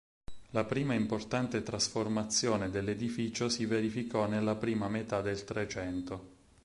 [0.49, 6.29] La prima importante trasformazione dell'edificio si verificò nella prima metà del Trecento.